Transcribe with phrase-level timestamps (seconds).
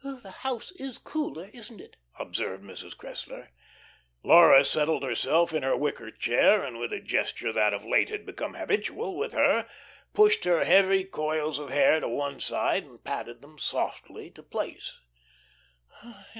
[0.03, 2.97] "The house is cooler, isn't it?" observed Mrs.
[2.97, 3.49] Cressler.
[4.23, 8.25] Laura settled herself in her wicker chair, and with a gesture that of late had
[8.25, 9.67] become habitual with her
[10.15, 14.97] pushed her heavy coils of hair to one side and patted them softly to place.